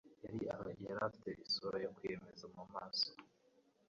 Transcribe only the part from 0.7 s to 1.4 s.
yari afite